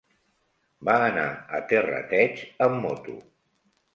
[0.89, 1.25] Va anar
[1.59, 3.19] a Terrateig amb moto.